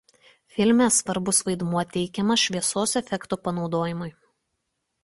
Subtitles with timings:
[0.55, 4.15] Filme svarbus vaidmuo teikiamas šviesos efektų panaudojimui.